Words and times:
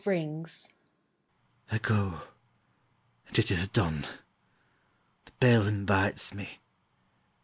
(A 0.01 0.03
bell 0.03 0.13
rings.) 0.15 0.73
I 1.71 1.77
go, 1.77 2.23
and 3.27 3.37
it 3.37 3.51
is 3.51 3.67
done; 3.67 4.07
the 5.25 5.31
bell 5.39 5.67
invites 5.67 6.33
me. 6.33 6.57